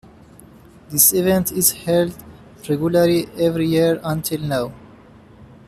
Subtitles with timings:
[0.89, 2.15] This event is held
[2.67, 4.73] regularly every year until now.